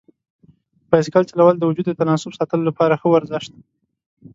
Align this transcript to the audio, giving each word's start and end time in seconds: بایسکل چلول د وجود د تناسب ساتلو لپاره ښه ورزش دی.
بایسکل 0.89 1.23
چلول 1.31 1.55
د 1.57 1.63
وجود 1.69 1.85
د 1.89 1.93
تناسب 2.01 2.31
ساتلو 2.39 2.67
لپاره 2.69 2.99
ښه 3.01 3.07
ورزش 3.13 3.43
دی. 3.53 3.61